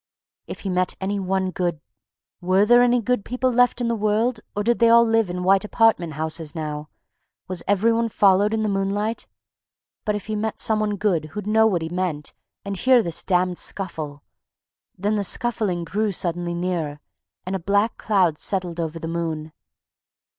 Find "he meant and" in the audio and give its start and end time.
11.83-12.75